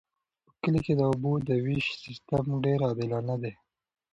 په 0.45 0.51
کلي 0.61 0.79
کې 0.85 0.93
د 0.95 1.01
اوبو 1.09 1.31
د 1.47 1.49
ویش 1.65 1.87
سیستم 2.03 2.45
ډیر 2.65 2.79
عادلانه 2.87 3.35
دی. 3.41 3.53